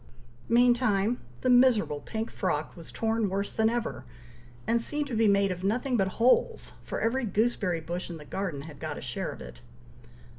[0.49, 4.03] Meantime, the miserable pink frock was torn worse than ever,
[4.65, 8.25] and seemed to be made of nothing but holes, for every gooseberry bush in the
[8.25, 9.61] garden had got a share of it.